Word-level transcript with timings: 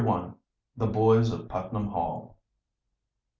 THE 0.75 0.87
BOYS 0.87 1.31
OF 1.31 1.47
PUTNAM 1.47 1.89
HALL. 1.89 2.39